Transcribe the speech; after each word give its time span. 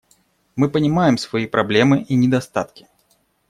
Мы 0.55 0.67
понимаем 0.71 1.19
свои 1.19 1.45
проблемы 1.45 2.01
и 2.01 2.15
недостатки. 2.15 2.87